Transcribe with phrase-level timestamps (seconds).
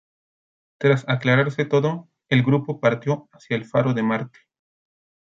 [0.79, 4.39] Tras aclararse todo, el grupo parte hacia el Faro de Marte.